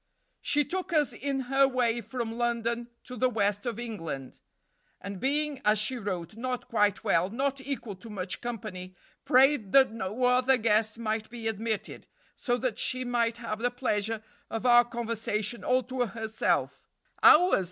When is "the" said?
3.15-3.29, 13.59-13.69